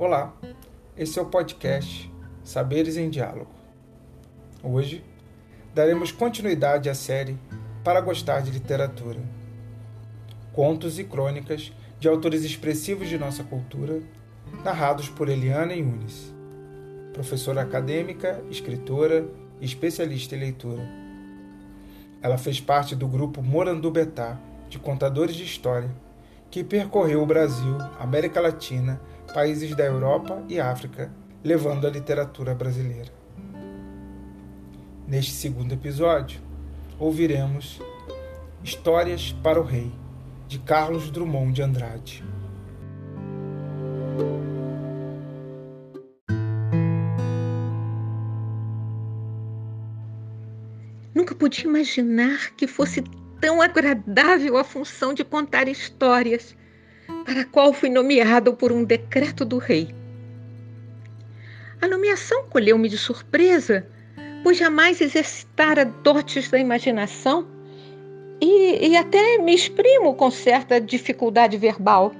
[0.00, 0.32] Olá,
[0.96, 2.08] esse é o podcast
[2.44, 3.50] Saberes em Diálogo.
[4.62, 5.04] Hoje
[5.74, 7.36] daremos continuidade à série
[7.82, 9.18] Para Gostar de Literatura.
[10.52, 14.00] Contos e crônicas de autores expressivos de nossa cultura,
[14.62, 16.32] narrados por Eliana Yunis,
[17.12, 19.26] professora acadêmica, escritora
[19.60, 20.88] e especialista em leitura.
[22.22, 25.90] Ela fez parte do grupo Morandubetá, de contadores de história,
[26.50, 29.00] que percorreu o Brasil, América Latina
[29.32, 31.12] países da Europa e África,
[31.44, 33.12] levando a literatura brasileira.
[35.06, 36.40] Neste segundo episódio,
[36.98, 37.80] ouviremos
[38.62, 39.92] Histórias para o Rei,
[40.48, 42.24] de Carlos Drummond de Andrade.
[51.14, 53.02] Nunca podia imaginar que fosse
[53.40, 56.56] tão agradável a função de contar histórias
[57.24, 59.94] para a qual fui nomeado por um decreto do rei.
[61.80, 63.86] A nomeação colheu-me de surpresa,
[64.42, 67.46] pois jamais exercitara dotes da imaginação
[68.40, 72.12] e, e até me exprimo com certa dificuldade verbal.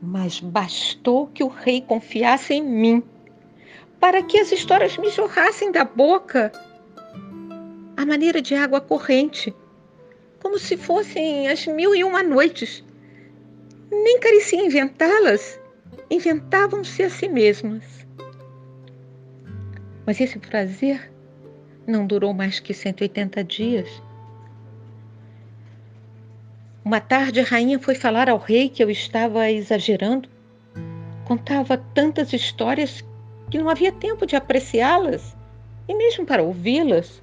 [0.00, 3.02] Mas bastou que o rei confiasse em mim
[3.98, 6.52] para que as histórias me jorrassem da boca
[7.98, 9.52] à maneira de água corrente,
[10.40, 12.84] como se fossem as mil e uma noites
[13.90, 15.60] nem carecia inventá-las,
[16.08, 17.82] inventavam-se a si mesmas.
[20.06, 21.10] Mas esse prazer
[21.88, 23.90] não durou mais que 180 dias.
[26.84, 30.28] Uma tarde, a rainha foi falar ao rei que eu estava exagerando.
[31.24, 33.04] Contava tantas histórias
[33.50, 35.36] que não havia tempo de apreciá-las
[35.88, 37.20] e mesmo para ouvi-las.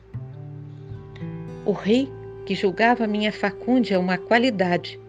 [1.65, 2.11] O rei,
[2.45, 4.99] que julgava minha facúndia uma qualidade,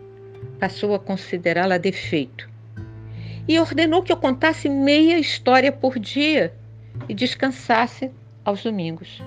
[0.59, 2.48] passou a considerá-la defeito
[3.48, 6.55] e ordenou que eu contasse meia história por dia
[7.08, 8.11] e descansasse
[8.45, 9.23] aos domingos.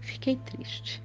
[0.00, 1.02] Fiquei triste.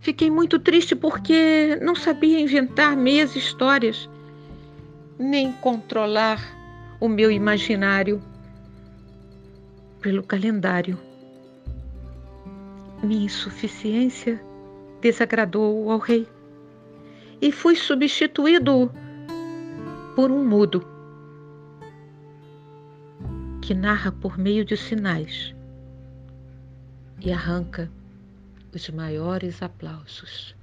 [0.00, 4.08] Fiquei muito triste porque não sabia inventar meias histórias,
[5.18, 6.40] nem controlar
[6.98, 8.22] o meu imaginário
[10.00, 11.09] pelo calendário.
[13.02, 14.40] Minha insuficiência
[15.00, 16.28] desagradou ao rei
[17.40, 18.92] e fui substituído
[20.14, 20.86] por um mudo
[23.62, 25.54] que narra por meio de sinais
[27.20, 27.90] e arranca
[28.74, 30.54] os maiores aplausos.